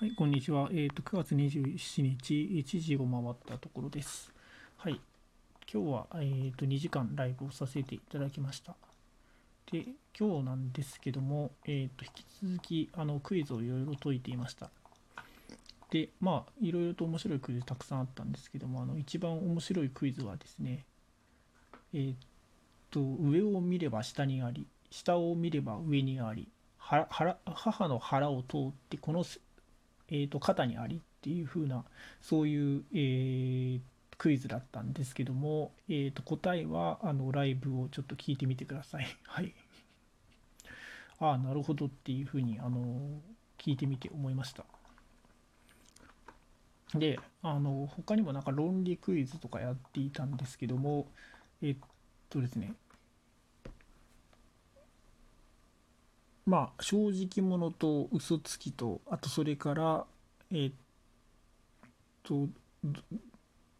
[0.00, 0.70] はい、こんにちは。
[0.72, 4.32] えっ、ー、と、9月27日、1時を回ったところです。
[4.78, 4.98] はい。
[5.70, 8.74] 今日は、えっ、ー、と、2時間ライブをさせていただきました。
[9.70, 9.84] で、
[10.18, 14.70] 今日なんですけども、えっ、ー、と、引き続き、あの、クイズをいろいろ解いていました。
[15.90, 20.86] で、まあ、いろいろと面白いクイズたくさんあったんですけども、あの、一番面白いクイズはですね、
[21.92, 22.26] えっ
[22.90, 26.48] と、上を見れば下にあり、下を見れば上にあり、
[26.80, 29.24] 母の腹を通ってこの
[30.10, 31.84] えーと、肩にありっていう風な
[32.20, 33.80] そういう、えー、
[34.18, 39.06] クイズだったんですけども、えーと、答えはあのライブをちょっと聞いてみてください。
[39.24, 39.54] はい。
[41.18, 43.20] ああ、なるほどっていう風にあの
[43.58, 44.64] 聞いてみて思いました。
[46.94, 51.06] で、あの他にもなんか論理クイズとかやっていたんですけども、
[51.62, 51.76] えっ
[52.28, 52.74] とですね、
[56.50, 60.04] まあ正直者と嘘つきとあとそれから
[60.52, 60.72] え、っ
[62.24, 62.48] と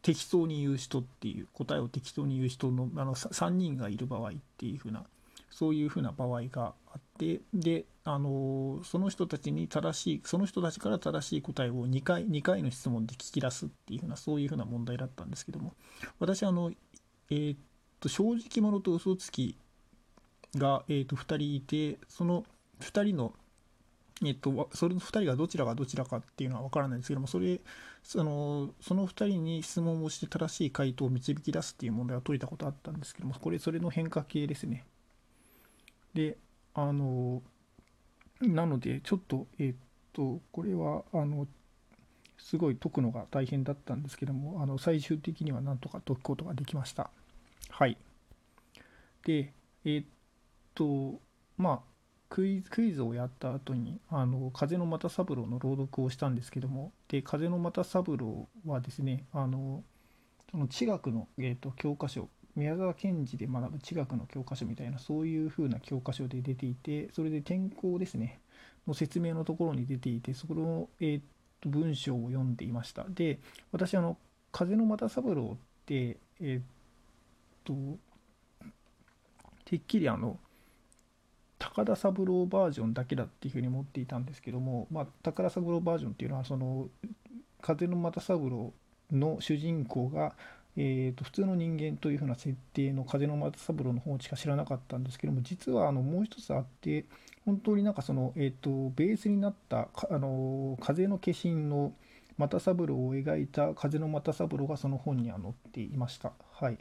[0.00, 5.04] 適当に言う人っていう答えを適当に言う人のあの3人がいる場合っていうふうな
[5.50, 15.74] そういうふうな場合があってであのその人たちに正しいその人たちから正しい答えを2回 ,2 回の質問で聞き出すっていうふうなそういうふうな問題だったんですけども
[16.18, 16.72] 私あの
[17.28, 17.58] えー、っ
[18.00, 19.58] と正直者と嘘つき
[20.56, 22.44] が、えー、っと2人いてその
[22.80, 23.34] 2人の
[24.22, 27.60] えっと、それの2人がどちらがどちらかっていうのは分からないんですけどもそれ
[28.02, 34.84] そのその2人に質問をして正しい回答を導き出すっていう問題は解いたことあったんですけどもこれそれの変化系ですね。
[36.14, 36.38] で
[36.74, 37.42] あの
[38.40, 39.74] なのでちょっとえっ
[40.12, 41.46] とこれはあの
[42.38, 47.10] すごい解くのが大変だったんですけどもあの最終的にはなんとか解くことができました。
[47.70, 47.96] はい。
[49.24, 49.52] で
[49.84, 50.04] えっ
[50.74, 51.20] と
[51.56, 51.93] まあ
[52.28, 59.82] クイズクイズをやった後にあの風の又三郎の朗読をしたんですけどもで風の又三郎はですねあの
[60.50, 68.40] その地学の、えーと、教科書宮沢賢治で学ぶ地学の教科書みたいなそういう風な教科書で出ていてそれで天候ですね
[68.86, 71.20] の説明のところに出ていてそこの、えー
[71.60, 73.04] と、文章を読んでいました。
[73.08, 73.38] で
[73.72, 74.16] 私あの
[74.52, 76.64] 風の又三郎ってえっ、
[77.64, 77.74] と
[79.64, 80.38] てっきりあの
[81.74, 86.88] 高田三郎バージョンだけだっていうふうに思っていたんですけども、まあ、高田三郎バージョンっていうのはその
[87.60, 88.72] 風の又三郎
[89.10, 90.34] の主人公が、
[90.76, 97.06] えー、と普通の人間というふうな設定の風の又三郎の方しか知らなかったんですけども実はあのもう一つあって
[97.44, 101.92] 本当になんかその、えー、とベースになったあの風の化身の
[102.38, 106.32] 又三郎を描いた風の又三郎がその本には載っていました。
[106.52, 106.78] はい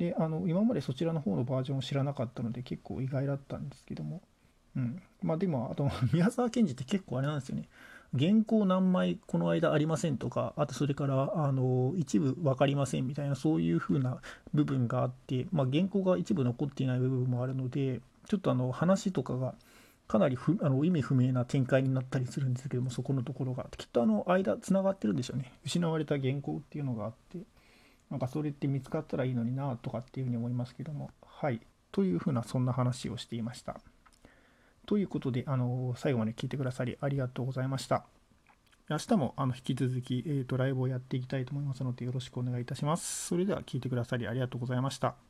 [0.00, 4.22] であの今までそちらの方のバージョンを知らなかったので結構意外だったんですけども、
[4.74, 7.68] うん、まあでもあと 宮沢賢治って結構あれなんですよね。
[8.18, 14.20] 原稿何枚この間ありませんとかあとそれからあの一部分かりませんみたいなそういう風な
[14.52, 19.54] 部分があって、まあ、原稿が一部残っていない部分もあるのでちょっとあの話とかが
[20.08, 23.68] かなりふあの意味不明な展開になったりするんですけどもそこのところが。
[23.76, 25.52] きっとあの間つながってるんでしょうね。
[25.64, 27.38] 失われた原稿っていうのがあって。
[28.10, 31.60] なんかそれって見つかったらいいのになとかっていうふうに思いますけども、はい。
[31.92, 33.80] というふうなそんな話をしていました。
[34.86, 38.04] ということで、あの最後まで聞いてくださりありがとうございました。
[38.88, 43.28] 明日もあの引き続き、えーと、ライブをやっていきたいと思いますので、よろしくお願いいたします。
[43.28, 45.29] それでは聞いてくださりありがとうございました。